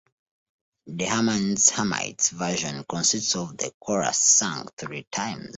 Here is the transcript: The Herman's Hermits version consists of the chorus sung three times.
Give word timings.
The 0.87 1.05
Herman's 1.05 1.69
Hermits 1.69 2.31
version 2.31 2.83
consists 2.89 3.35
of 3.35 3.55
the 3.55 3.71
chorus 3.79 4.17
sung 4.17 4.67
three 4.75 5.03
times. 5.11 5.49